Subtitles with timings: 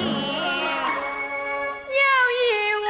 [0.00, 0.06] 又
[2.34, 2.42] 与
[2.84, 2.88] 我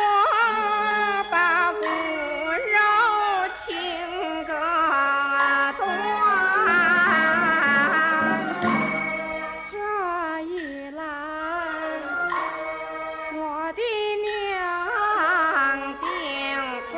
[1.31, 2.77] 把骨肉
[3.65, 3.67] 情
[4.45, 4.53] 割
[5.79, 5.83] 断
[9.71, 9.75] 这
[10.45, 10.53] 一
[13.35, 13.41] 我
[13.75, 13.83] 的
[14.25, 14.27] 娘
[16.01, 16.07] 天
[16.93, 16.97] 我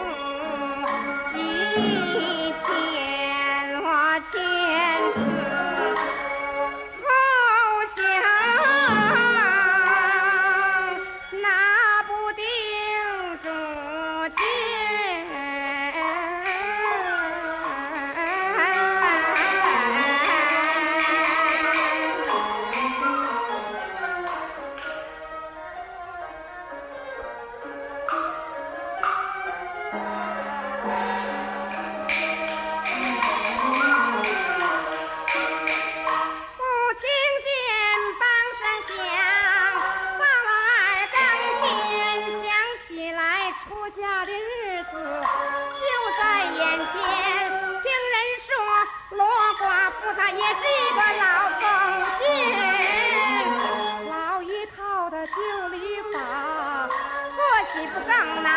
[56.12, 56.88] 道，
[57.36, 57.38] 做
[57.72, 58.50] 起不更难，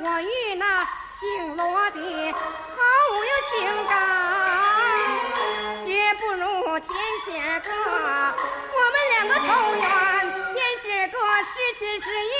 [0.00, 0.86] 我与那
[1.18, 2.78] 姓罗的毫
[3.10, 3.14] 无
[3.50, 3.54] 情
[3.88, 3.94] 感，
[5.84, 6.88] 绝不如天
[7.24, 9.84] 仙哥，我们两个投缘，
[10.54, 12.35] 天仙哥是亲是友。